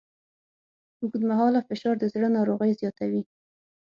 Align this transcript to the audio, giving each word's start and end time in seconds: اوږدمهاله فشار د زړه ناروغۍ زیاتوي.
اوږدمهاله 1.01 1.59
فشار 1.67 1.95
د 1.99 2.03
زړه 2.13 2.27
ناروغۍ 2.37 2.71
زیاتوي. 2.81 3.21